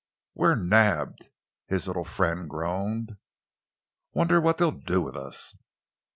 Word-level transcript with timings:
"We're 0.33 0.55
nabbed!" 0.55 1.29
his 1.67 1.85
little 1.85 2.05
friend 2.05 2.49
groaned. 2.49 3.17
"Wonder 4.13 4.41
what 4.41 4.57
they'll 4.57 4.71
do 4.71 4.99
with 4.99 5.15
us." 5.15 5.53